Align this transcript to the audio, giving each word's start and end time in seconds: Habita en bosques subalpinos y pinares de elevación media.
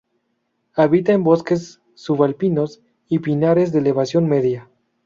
Habita 0.73 1.13
en 1.13 1.23
bosques 1.23 1.79
subalpinos 1.93 2.81
y 3.07 3.19
pinares 3.19 3.71
de 3.71 3.77
elevación 3.77 4.27
media. 4.27 4.67